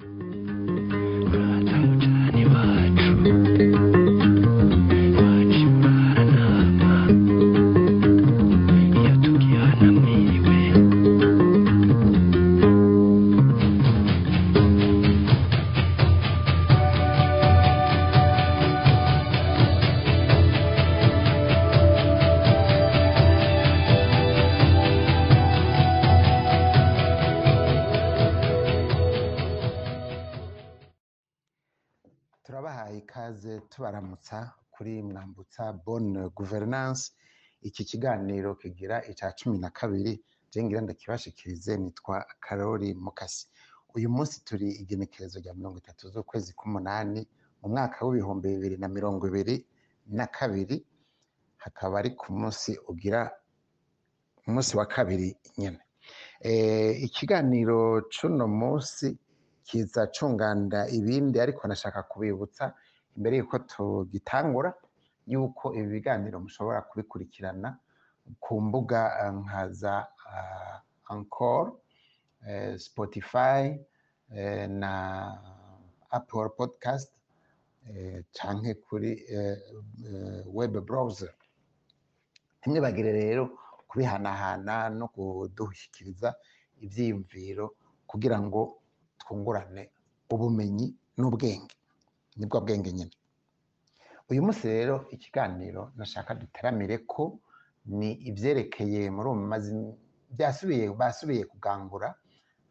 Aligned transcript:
you 0.00 0.23
tubaramutsa 33.74 34.52
kuri 34.70 35.02
mwambutsa 35.02 35.72
bonne 35.72 36.28
gouvernance. 36.36 37.12
Iki 37.62 37.84
kiganiro 37.84 38.54
kigira 38.54 39.02
ica 39.06 39.32
cumi 39.36 39.58
na 39.58 39.70
kabiri 39.70 40.22
je 40.50 40.62
ngira 40.62 40.80
ndakibashikirize 40.80 41.76
nitwa 41.76 42.26
karori 42.40 42.94
mukasi. 42.94 43.48
Uyu 43.94 44.10
munsi 44.10 44.44
turi 44.44 44.68
igenekerezo 44.82 45.38
rya 45.40 45.54
mirongo 45.54 45.78
itatu 45.78 46.08
z'ukwezi 46.10 46.52
k'umunani 46.54 47.26
mu 47.62 47.68
mwaka 47.68 48.04
w'ibihumbi 48.06 48.48
bibiri 48.54 48.76
na 48.76 48.88
mirongo 48.88 49.26
ibiri 49.28 49.66
na 50.06 50.26
kabiri. 50.26 50.86
Hakaba 51.56 51.98
ari 51.98 52.10
ku 52.10 52.32
munsi 52.32 52.78
ugira 52.88 53.30
umunsi 54.46 54.76
wa 54.76 54.86
kabiri 54.86 55.36
nyene. 55.58 55.80
Eh, 56.40 57.02
ikiganiro 57.02 58.00
c'uno 58.12 58.46
munsi 58.46 59.16
kiza 59.64 60.06
cunganda 60.12 60.88
ibindi 60.88 61.40
ariko 61.40 61.64
nashaka 61.68 62.02
kubibutsa. 62.02 62.74
Imbere 63.16 63.36
yuko 63.40 63.58
tugitangura 63.58 64.70
yuko 65.26 65.74
ibi 65.74 65.88
biganiro 65.98 66.36
mushobora 66.40 66.82
kubikurikirana 66.88 67.78
ku 68.40 68.60
mbuga 68.60 69.00
eh, 69.22 69.32
nka 69.40 69.62
za 69.80 69.94
eh, 72.48 72.78
Spotify 72.78 73.62
eh, 74.36 74.68
na 74.68 74.92
Apple 76.10 76.48
Podcast 76.56 77.12
eh, 77.88 78.24
canke 78.32 78.74
kuri 78.74 79.10
eh, 79.28 79.58
eh, 80.08 80.42
web 80.46 80.72
browser. 80.86 81.32
Ntimwibagire 82.60 83.12
rero 83.12 83.50
kubihanahana 83.88 84.88
no 84.88 85.08
kudushikiriza 85.08 86.34
ivyiyumviro 86.84 87.74
kugira 88.06 88.40
ngo 88.40 88.60
twungurane 89.20 89.90
ubumenyi 90.32 90.86
n'ubwenge. 91.18 91.74
Ni 92.36 92.44
bwo 92.48 92.60
bwenge 92.64 92.90
nyine 92.92 93.12
uyu 94.30 94.42
munsi 94.46 94.64
rero 94.68 94.96
ikiganiro 95.14 95.92
nashaka 95.96 96.34
duteramire 96.34 96.98
ko 97.12 97.38
ni 97.98 98.10
ivyerekeye 98.30 99.10
muri 99.14 99.28
ubu 99.28 99.40
mazi 99.52 99.70
byasubiye 100.34 100.84
basubiye 101.00 101.44
kugangura 101.52 102.08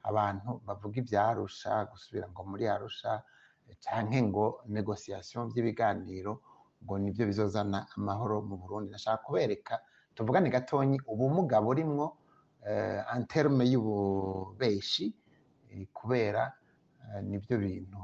abantu 0.10 0.50
bavuga 0.66 0.96
ivyarusha 1.02 1.72
gusubira 1.92 2.26
ngo 2.32 2.42
muri 2.50 2.66
arusha 2.68 3.12
canke 3.84 4.20
ngo 4.22 4.46
negociation 4.68 5.48
vy'ibiganiro 5.54 6.34
ngo 6.84 6.94
nivyo 7.00 7.24
bizozana 7.30 7.88
amahoro 7.96 8.42
mu 8.48 8.56
Burundi. 8.62 8.92
Nashaka 8.92 9.24
kubereka 9.26 9.74
tuvugane 10.16 10.50
gatonyi 10.50 10.98
ubumuga 11.12 11.62
burimwo 11.66 12.06
eh, 12.68 13.00
en 13.16 13.24
terme 13.28 13.64
y'ububeshi 13.72 15.06
eh, 15.72 15.88
kubera 15.94 16.44
eh, 17.16 17.22
nivyo 17.24 17.56
bintu 17.64 18.02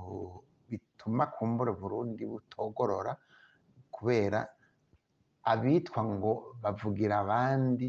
bituma 0.69 1.23
kumbura 1.35 1.71
Burundi 1.81 2.23
butogorora 2.31 3.13
kubera 3.95 4.39
abitwa 5.51 6.01
ngo 6.13 6.31
bavugira 6.61 7.13
abandi 7.23 7.87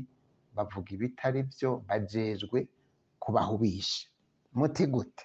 bavuga 0.57 0.89
ibitari 0.97 1.41
vyo 1.53 1.71
bajejwe 1.89 2.59
kubahubisha. 3.23 4.09
Muti 4.59 4.85
gute? 4.93 5.25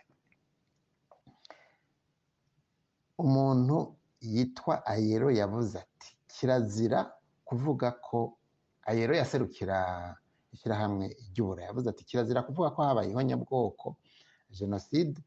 Umuntu 3.23 3.77
yitwa 4.21 4.73
ayero 4.93 5.27
yavuze 5.39 5.73
ati 5.83 6.09
kirazira 6.33 6.99
kuvuga 7.47 7.87
ko 8.05 8.19
ayero 8.89 9.13
yaserukira 9.15 9.77
ishyirahamwe 10.53 11.05
ry'ubura. 11.29 11.61
Yavuze 11.67 11.87
ati 11.89 12.03
kirazira 12.07 12.43
kuvuga 12.47 12.69
ko 12.75 12.79
habaye 12.87 13.09
ihonyabwoko 13.11 13.87
jenoside 14.57 15.17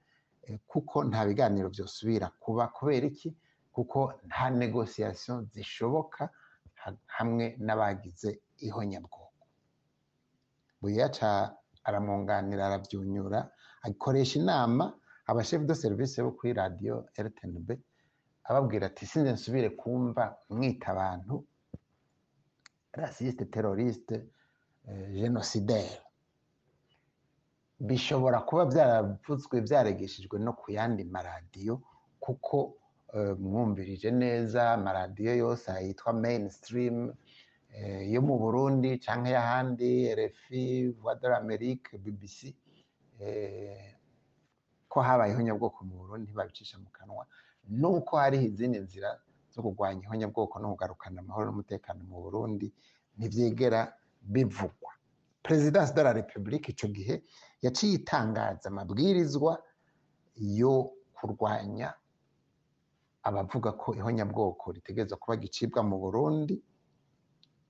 kuko 0.71 1.05
nta 1.09 1.21
biganiro 1.29 1.69
vyosubira 1.69 2.27
kuba 2.43 2.69
kubera 2.77 3.07
iki? 3.07 3.29
Kuko 3.75 3.99
nta 4.29 4.51
negociation 4.51 5.47
zishoboka 5.53 6.23
ha- 6.83 6.97
hamwe 7.17 7.45
n'abagize 7.67 8.31
ihonyabwoko 8.67 9.33
buyaca 10.81 11.31
aramwunganira 11.89 12.63
aravyunyura 12.67 13.41
akoresha 13.87 14.39
inama 14.43 14.85
abashef 15.31 15.63
de 15.69 15.75
service 15.75 16.23
bo 16.23 16.31
kuri 16.39 16.53
radio 16.53 16.95
RTNB 17.27 17.69
ababwira 18.49 18.87
ati 18.91 19.07
sinze 19.07 19.33
nsubire 19.33 19.71
kumva 19.81 20.25
mwita 20.51 20.87
abantu 20.95 21.35
raciste 22.93 23.45
terroriste 23.45 24.17
eh, 24.89 25.09
génocidaire 25.21 26.01
bishobora 27.81 28.39
kuba 28.49 28.63
byaravuzwe 28.67 29.57
byaregeshejwe 29.67 30.37
no 30.45 30.53
ku 30.53 30.67
yandi 30.77 31.03
maradiyo 31.05 31.75
kuko 32.25 32.57
eh, 33.15 33.35
mwumvirije 33.39 34.11
neza 34.11 34.73
amaradiyo 34.77 35.33
yose 35.43 35.67
yitwa 35.87 36.13
mainstream 36.13 37.15
eh, 37.77 38.03
yo 38.13 38.21
mu 38.27 38.35
Burundi 38.43 38.99
canke 38.99 39.31
y'ahandi 39.37 39.91
RFI, 40.19 40.95
de 41.21 41.27
l'Amérique, 41.29 41.91
BBC 42.03 42.39
eh, 43.21 43.95
ko 44.89 45.01
habaye 45.01 45.33
ihonyabwoko 45.33 45.85
mu 45.85 45.95
Burundi 46.03 46.33
babicisha 46.33 46.79
mu 46.79 46.91
kanwa 46.91 47.25
nuko 47.69 48.17
hariho 48.17 48.45
izindi 48.51 48.79
nzira 48.79 49.21
zo 49.53 49.63
kurwanya 49.63 50.03
ihonyabwoko 50.03 50.59
no 50.59 50.69
kugarukana 50.73 51.21
amahoro 51.21 51.47
n'umutekano 51.47 52.01
mu 52.11 52.19
Burundi 52.25 52.67
ntivyigera 53.17 53.81
bivugwa. 54.23 54.98
Presidence 55.49 55.95
de 55.95 56.03
la 56.03 56.13
République 56.13 56.69
ico 56.69 56.89
gihe 56.89 57.25
yaciye 57.65 57.95
itangaza 57.95 58.69
amabwirizwa 58.69 59.53
yo 60.37 60.75
kurwanya 61.17 61.89
abavuga 63.23 63.73
ko 63.73 63.95
ihonyabwoko 63.95 64.73
ritegerezwa 64.73 65.17
kuba 65.19 65.37
gicibwa 65.37 65.81
mu 65.89 65.97
Burundi. 65.99 66.55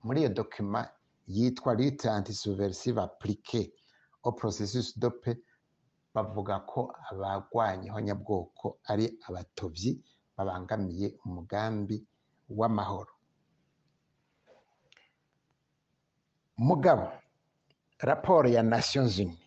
Muri 0.04 0.18
iyo 0.20 0.28
dokima 0.28 0.80
yitwa 1.26 1.74
lutte 1.78 2.10
antisubversive 2.10 2.98
appliquée 3.00 3.72
au 4.24 4.32
processus 4.34 4.98
paix 5.22 5.38
bavuga 6.14 6.60
ko 6.66 6.80
abagwanya 7.10 7.86
ihonyabwoko 7.90 8.78
ari 8.90 9.06
abatovyi 9.28 10.02
babangamiye 10.36 11.06
umugambi 11.24 11.96
w'amahoro. 12.58 13.12
Mugabo 16.58 17.06
raporo 17.98 18.48
ya 18.48 18.62
Nations 18.62 19.18
Unies 19.18 19.38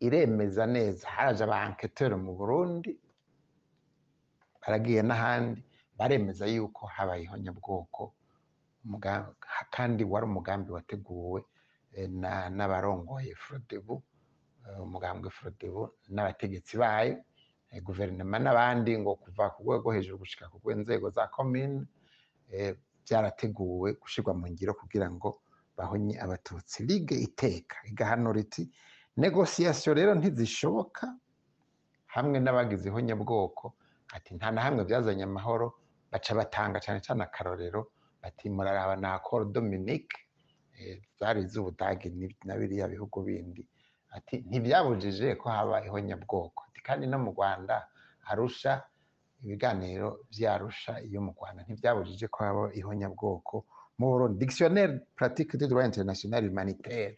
iremeza 0.00 0.66
neza 0.66 1.08
haraje 1.08 1.44
aba 1.44 1.64
enquêteurs 1.66 2.16
mu 2.18 2.32
Burundi 2.36 2.98
baragiye 4.60 5.02
n'ahandi 5.02 5.62
baremeza 5.98 6.46
yuko 6.46 6.86
habaye 6.86 7.22
ihonyabwoko 7.24 8.12
kandi 9.70 10.04
wari 10.04 10.26
umugambi 10.26 10.70
wateguwe 10.72 11.44
eh, 11.92 12.10
na- 12.10 12.48
n'abarongoye 12.50 13.34
Frodebu 13.34 14.02
eh, 14.68 14.80
umugambwe 14.82 15.30
Frodebu 15.30 15.90
n'abategetsi 16.08 16.76
bayo 16.76 17.16
eh, 17.72 17.82
guverinoma 17.82 18.38
n'abandi 18.38 18.98
ngo 18.98 19.14
kuva 19.16 19.50
ku 19.50 19.62
rwego 19.64 19.90
hejuru 19.92 20.18
gushika 20.18 20.48
ku 20.48 20.56
rw'inzego 20.60 21.10
za 21.10 21.28
eh, 22.52 22.76
byarateguwe 23.04 23.92
gushirwa 23.96 24.34
mu 24.34 24.46
ngiro 24.50 24.74
kugira 24.74 25.08
ngo 25.10 25.40
bahonye 25.76 26.14
abatutsi. 26.20 26.82
Ligue 26.88 27.16
iteka. 27.26 27.76
Igahanura 27.90 28.40
iti 28.40 28.62
negociation 29.16 29.96
rero 29.96 30.14
ntizishoboka. 30.14 31.14
Hamwe 32.14 32.38
n'abagize 32.40 32.88
ihonyabwoko 32.88 33.74
ati 34.16 34.34
nta 34.34 34.50
na 34.50 34.60
hamwe 34.64 34.84
byazanye 34.84 35.24
amahoro. 35.24 35.66
Baca 36.10 36.32
batanga 36.34 36.78
cyane 36.80 37.00
cyane 37.04 37.22
akarorero 37.28 37.90
bati 38.22 38.48
muraraba 38.50 38.96
na 38.96 39.14
accord 39.14 39.52
Dominique. 39.52 40.16
Eh, 40.78 41.00
zari 41.18 41.40
iz'Ubudagi 41.42 42.10
ni- 42.12 42.36
na 42.44 42.54
biriya 42.56 42.88
bihugu 42.88 43.22
bindi. 43.24 43.64
Ati 44.16 44.44
ntibyabujije 44.48 45.34
ko 45.40 45.48
haba 45.48 45.84
ihonyabwoko 45.84 46.62
kandi 46.86 47.06
no 47.10 47.18
mu 47.18 47.30
Rwanda 47.34 47.88
Arusha 48.30 48.84
ibiganiro 49.42 50.20
vy'Arusha 50.30 51.00
iyo 51.02 51.20
mu 51.20 51.32
Rwanda. 51.36 51.62
Ntibyabujije 51.66 52.28
ko 52.28 52.38
haba 52.44 52.62
ihonyabwoko 52.78 53.64
Burundi 53.98 54.38
dictionnaire 54.38 55.00
pratique 55.14 55.56
du 55.56 55.66
droit 55.66 55.84
international 55.84 56.44
humanitaire 56.44 57.16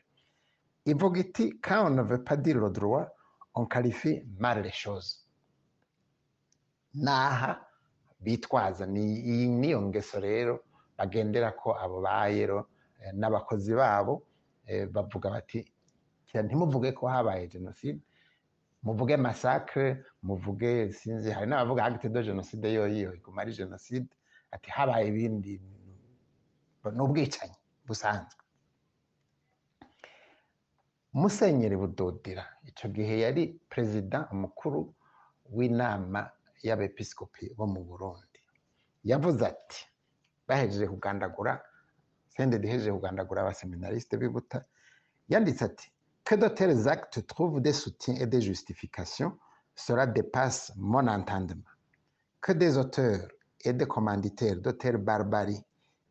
ivuga 0.86 1.20
iti 1.20 1.58
quand 1.60 1.86
on 1.86 1.90
ne 1.94 2.02
veut 2.02 2.22
pas 2.22 2.36
dire 2.36 2.58
le 2.58 2.70
droit 2.70 3.06
on 3.54 3.66
qualifie 3.66 4.22
mal 4.38 4.62
les 4.62 4.70
choses 4.72 5.24
naha 6.94 7.60
bitwaza 8.20 8.86
ni 8.86 9.46
niyo 9.48 9.82
ngeso 9.82 10.20
rero 10.20 10.60
bagendera 10.96 11.52
ko 11.52 11.74
abo 11.74 12.00
bayero 12.00 12.68
eh, 13.02 13.12
n'abakozi 13.12 13.74
babo 13.74 14.22
eh, 14.66 14.86
bavuga 14.86 15.30
bati 15.30 15.64
"Kira 16.26 16.42
ntimuvuge 16.42 16.92
ko 16.92 17.06
habaye 17.08 17.48
jenoside? 17.48 18.00
Muvuge 18.82 19.16
massacre 19.16 20.04
muvuge 20.22 20.92
sinzi 20.92 21.30
hari 21.30 21.46
n'abavuga 21.46 21.84
acte 21.84 22.08
de 22.08 22.22
jenoside 22.22 22.68
yoyiyo 22.72 23.14
iguma 23.14 23.42
ari 23.42 23.52
jenoside? 23.52 24.06
Ati 24.50 24.70
habaye 24.70 25.08
ibindi 25.08 25.60
ni 26.94 27.00
ubwicanyi 27.04 27.56
busanzwe. 27.86 28.42
Musenyeri 31.20 31.76
budodera 31.76 32.44
icyo 32.68 32.86
gihe 32.94 33.14
yari 33.24 33.42
perezida 33.70 34.18
umukuru 34.32 34.78
w'inama 35.56 36.20
y'abepiskopi 36.66 37.44
bo 37.56 37.66
mu 37.72 37.80
burundi. 37.88 38.40
Yavuze 39.10 39.42
ati 39.52 39.80
bahejeje 40.48 40.86
kugandagura 40.92 41.52
sende 42.34 42.58
dihejeje 42.62 42.92
kugandagura 42.92 43.38
abaseminarisite 43.42 44.14
b'ibuta 44.20 44.58
yanditse 45.32 45.62
ati 45.64 45.86
que 46.26 46.36
de 46.36 46.48
tels 46.58 46.86
actes 46.86 47.26
trouvent 47.26 47.60
des 47.60 47.72
soutiens 47.72 48.16
et 48.22 48.26
des 48.26 48.42
justifications 48.42 49.32
cela 49.74 50.06
dépasse 50.06 50.72
mon 50.76 51.06
entendement. 51.06 51.70
Que 52.40 52.52
des 52.52 52.76
auteurs 52.76 53.28
et 53.64 53.72
des 53.72 53.86
commanditaires 53.86 54.56
de 54.60 54.70
telle 54.72 54.96
barbarie 54.98 55.62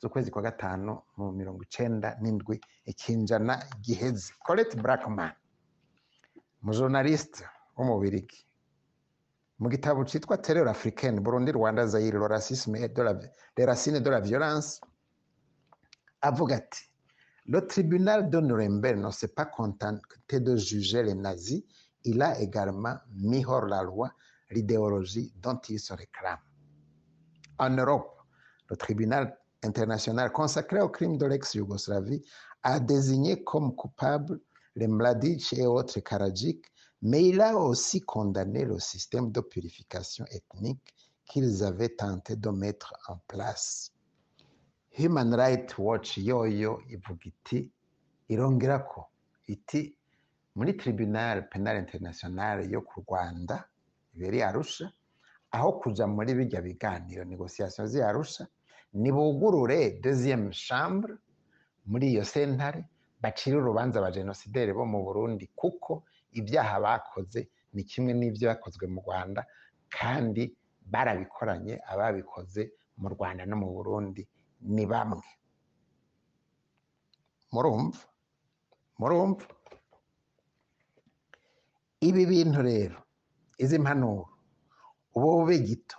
z'ukwezi 0.00 0.30
kwa 0.30 0.42
gatanu 0.42 0.92
mu 1.16 1.32
mirongo 1.32 1.62
icenda 1.62 2.08
n'indwi 2.22 2.60
ikinjana 2.90 3.54
giheze. 3.84 4.32
Colette 4.46 4.76
brackman 4.82 5.32
umujournaliste 6.62 7.44
w'umubirigi 7.76 8.40
mu 9.60 9.68
gitabo 9.68 10.04
cyitwa 10.08 10.36
terror 10.44 10.68
africaine 10.68 11.20
burundi 11.20 11.52
rwanda 11.52 11.86
zaire 11.86 12.18
le 12.18 12.28
racisme 12.28 12.76
les 13.56 13.66
racines 13.66 14.00
de 14.00 14.10
la 14.10 14.20
violence 14.20 14.80
avuga 16.20 16.56
ati 16.56 16.90
le 17.46 17.60
tribunal 17.66 18.28
de 18.30 18.40
Nuremberg 18.40 18.98
ne 18.98 19.10
s'est 19.10 19.34
pas 19.34 19.46
contenté 19.46 20.38
de 20.40 20.56
juger 20.56 21.02
les 21.02 21.14
nazis. 21.14 21.64
Il 22.04 22.22
a 22.22 22.38
également 22.40 22.96
mis 23.12 23.44
hors 23.44 23.66
la 23.66 23.82
loi 23.82 24.10
l'idéologie 24.50 25.32
dont 25.36 25.58
il 25.68 25.80
se 25.80 25.92
réclame. 25.92 26.38
En 27.58 27.70
Europe 27.70 28.22
le 28.68 28.76
tribunal 28.76 29.36
international 29.62 30.30
consacré 30.32 30.80
aux 30.80 30.88
crimes 30.88 31.18
de 31.18 31.26
l'ex-Yougoslavie 31.26 32.22
a 32.62 32.80
désigné 32.80 33.42
comme 33.44 33.74
coupables 33.74 34.40
les 34.76 34.86
Mladic 34.86 35.52
et 35.54 35.66
autres 35.66 36.00
Karadzic, 36.00 36.64
mais 37.02 37.24
il 37.24 37.40
a 37.40 37.56
aussi 37.56 38.00
condamné 38.00 38.64
le 38.64 38.78
système 38.78 39.30
de 39.32 39.40
purification 39.40 40.24
ethnique 40.30 40.94
qu'ils 41.24 41.64
avaient 41.64 41.88
tenté 41.90 42.36
de 42.36 42.50
mettre 42.50 42.94
en 43.08 43.16
place. 43.26 43.92
Human 44.98 45.34
Rights 45.34 45.78
Watch 45.78 46.18
yoyo 46.18 46.82
ivuga 46.88 47.24
iti 47.24 47.70
irongera 48.28 48.78
ko 48.80 49.06
iti 49.46 49.94
muri 50.56 50.76
tribunal 50.76 51.48
penal 51.48 51.76
international 51.76 52.68
yo 52.70 52.82
ku 52.82 53.00
Rwanda 53.06 53.64
iberi 54.14 54.42
Arusha 54.42 54.92
aho 55.52 55.72
kuja 55.80 56.06
muri 56.06 56.34
bijya 56.34 56.60
biganiro 56.60 57.24
negociation 57.24 57.86
z'i 57.86 58.02
Arusha 58.02 58.46
nibugurure 58.92 60.00
deuxième 60.02 60.52
chambre 60.52 61.14
muri 61.86 62.06
iyo 62.12 62.24
sentare 62.24 62.84
bacire 63.22 63.56
urubanza 63.56 63.98
abajenosideri 63.98 64.72
bo 64.72 64.84
mu 64.86 65.04
burundi 65.04 65.46
kuko 65.54 66.02
ibyaha 66.32 66.80
bakoze 66.80 67.48
ni 67.74 67.84
kimwe 67.84 68.12
n'ibyo 68.14 68.48
bakozwe 68.50 68.86
mu 68.86 69.00
rwanda 69.04 69.46
kandi 69.88 70.42
barabikoranye 70.92 71.74
ababikoze 71.92 72.72
mu 73.00 73.08
rwanda 73.14 73.46
no 73.46 73.56
mu 73.62 73.68
burundi 73.76 74.22
ni 74.74 74.84
bamwe. 74.86 75.24
Murumva? 77.52 78.02
Murumva? 78.98 79.46
Ibi 82.00 82.22
bintu 82.26 82.60
rero 82.62 82.98
izi 83.58 83.78
mpanuro 83.78 84.28
uba 85.14 85.26
bube 85.36 85.58
gito 85.58 85.98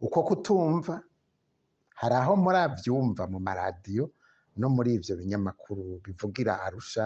uko 0.00 0.18
kutumva 0.22 1.02
hari 2.02 2.14
aho 2.18 2.32
murabyumva 2.44 3.22
mu 3.32 3.38
maradiyo 3.46 4.04
no 4.60 4.68
muri 4.74 4.90
ibyo 4.98 5.14
binyamakuru 5.20 6.02
bivugira 6.04 6.52
arusha 6.66 7.04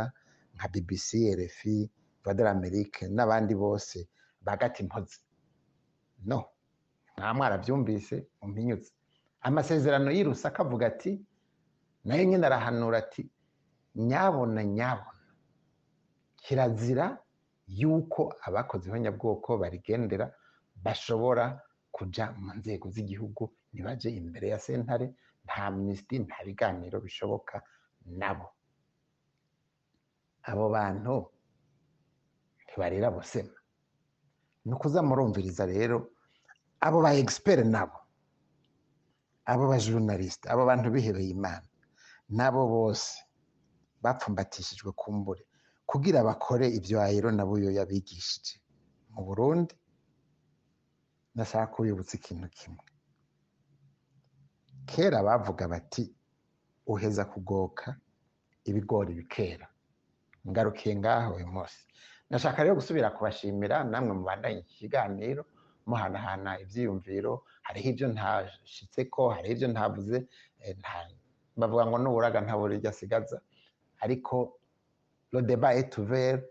nka 0.57 0.67
bbc 0.73 1.09
rfi 1.39 1.77
vadera 2.25 2.51
amerike 2.57 3.03
n'abandi 3.15 3.55
bose 3.55 4.09
bagati 4.47 4.79
impozi 4.83 5.19
no 6.29 6.41
nta 7.17 7.29
mwarabyumvise 7.37 8.17
umpinyutse 8.45 8.91
amasezerano 9.47 10.09
y'irusaka 10.17 10.59
avuga 10.65 10.85
ati 10.93 11.13
na 12.05 12.13
yo 12.19 12.25
nyine 12.25 12.47
arahanura 12.47 12.99
ati 13.05 13.23
nyabona 13.97 14.61
nyabona. 14.65 15.23
Kirazira 16.43 17.19
yuko 17.69 18.23
abakoze 18.47 18.85
ihonyabwoko 18.89 19.59
barigendera 19.59 20.27
bashobora 20.85 21.45
kuja 21.91 22.25
mu 22.39 22.55
nzego 22.59 22.87
z'igihugu 22.95 23.43
ntibaje 23.77 24.09
imbere 24.21 24.47
ya 24.53 24.59
sentare 24.59 25.07
nta 25.45 25.69
minisitiri 25.71 26.25
nta 26.25 26.39
biganiro 26.47 26.97
bishoboka 27.05 27.61
nabo. 28.21 28.49
Abo 30.49 30.65
bantu 30.77 31.15
ntibarira 32.65 33.11
busema. 33.11 33.53
Ni 34.65 34.73
ukuza 34.75 35.03
murumviriza 35.03 35.65
rero 35.67 35.97
abo 36.81 36.99
ba 37.05 37.11
egisiperi 37.21 37.65
nabo 37.69 37.99
abo 39.51 39.65
ba 39.71 39.77
journaliste 39.79 40.45
abo 40.51 40.63
bantu 40.71 40.87
bihebeye 40.95 41.31
imana 41.37 41.67
nabo 42.29 42.63
bose 42.75 43.13
bapfumbatishijwe 44.03 44.91
kumbure 45.01 45.43
kugira 45.87 46.19
bakore 46.29 46.67
ibyo 46.79 46.97
ayiro 47.03 47.31
na 47.31 47.45
buyo 47.47 47.71
yabigishije 47.79 48.55
mu 49.15 49.21
burundi 49.27 49.75
ndashaka 51.35 51.67
kubibutsa 51.75 52.15
ikintu 52.19 52.49
kimwe. 52.59 52.83
Kera 54.87 55.23
bavuga 55.23 55.69
bati 55.69 56.05
uheza 56.87 57.25
kugoka 57.25 57.97
ibigori 58.65 59.15
bikera. 59.15 59.67
Ngarukiye 60.49 60.97
ngaho 60.97 61.35
uyu 61.35 61.47
munsi. 61.47 61.87
Ndashaka 62.31 62.63
rero 62.63 62.75
gusubira 62.75 63.11
kubashimira 63.11 63.85
namwe 63.85 64.13
mubandanye 64.15 64.59
iki 64.63 64.75
kiganiro 64.87 65.43
muhanahana 65.87 66.59
ibyiyumviro 66.63 67.45
hariho 67.63 67.89
ibyo 67.91 68.07
ntashitse 68.15 69.05
ko 69.11 69.29
hariho 69.35 69.53
ibyo 69.55 69.69
ntavuze 69.75 70.17
bavuga 71.57 71.83
ngo 71.87 71.97
n'uburaga 71.99 72.41
ntabura 72.43 72.75
iryo 72.77 72.91
asigaza. 72.91 73.39
Ariko 74.03 74.59
lo 75.33 75.41
deba 75.43 75.75
etuvere 75.75 76.43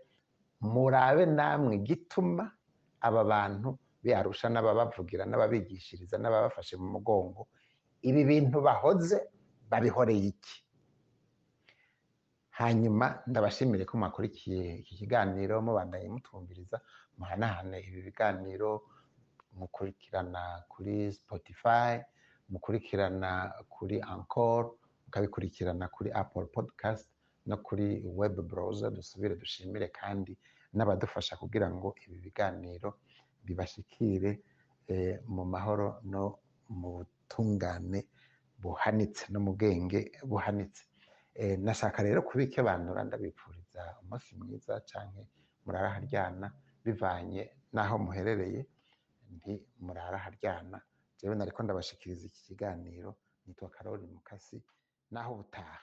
murabe 0.60 1.24
namwe 1.26 1.78
gituma 1.84 2.44
aba 3.00 3.22
bantu 3.24 3.68
biharusha 4.02 4.48
n'ababavugira 4.48 5.24
n'ababigishiriza 5.28 6.16
n'ababafashe 6.18 6.76
mu 6.80 6.88
mugongo 6.96 7.48
ibi 8.08 8.22
bintu 8.30 8.56
bahoze 8.66 9.16
babihoreye 9.70 10.26
iki? 10.32 10.56
Hanyuma 12.58 13.06
ndabashimire 13.26 13.84
ko 13.84 13.94
mwakurikiye 14.00 14.62
iki 14.80 14.94
kiganiro 15.00 15.54
mubandanye 15.66 16.08
mutwumviriza 16.14 16.76
muhanahane 17.18 17.78
ibi 17.88 18.00
biganiro 18.08 18.70
mukurikirana 19.58 20.42
kuri 20.72 21.12
spotify 21.12 21.92
mukurikirana 22.52 23.30
kuri 23.74 23.96
encore 24.14 24.68
mukabikurikirana 25.04 25.84
kuri 25.94 26.08
apple 26.20 26.46
podcast 26.56 27.06
no 27.46 27.56
kuri 27.66 27.86
web 28.18 28.34
browser 28.50 28.90
dusubire 28.90 29.34
dushimire 29.36 29.88
kandi 30.00 30.32
n'abadufasha 30.76 31.36
kugira 31.36 31.68
ngo 31.70 31.88
ibi 32.04 32.16
biganiro 32.24 32.88
bibashikire 33.44 34.30
mu 35.34 35.44
mahoro 35.44 36.00
no 36.12 36.24
mu 36.80 37.04
butungane 37.30 38.06
buhanitse 38.62 39.26
no 39.32 39.40
mu 39.44 39.52
bwenge 39.56 40.00
buhanitse 40.30 40.82
nashaka 41.58 42.02
rero 42.02 42.22
kubika 42.22 42.62
bandura 42.62 43.04
ndabipfuriza 43.04 43.82
umunsi 44.02 44.30
mwiza 44.38 44.74
cyane 44.90 45.20
muraraharyana 45.64 46.46
bivanye 46.84 47.42
n'aho 47.74 47.98
muherereye. 47.98 48.62
Nti 49.36 49.54
murara 49.84 50.18
haryana. 50.24 50.78
Jewe 51.18 51.34
nariko 51.36 51.62
ndabashikiriza 51.62 52.24
iki 52.26 52.40
kiganiro 52.46 53.10
nitwa 53.46 53.68
karori 53.74 54.06
mukasi 54.06 54.62
naho 55.10 55.30
ubutaha. 55.34 55.78